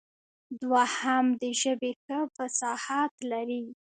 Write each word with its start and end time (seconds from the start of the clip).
دوهم 0.61 1.25
د 1.41 1.43
ژبې 1.61 1.91
ښه 2.03 2.19
فصاحت 2.35 3.13
لري. 3.31 3.63